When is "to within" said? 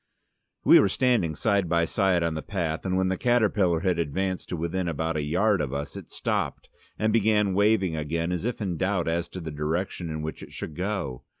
4.49-4.87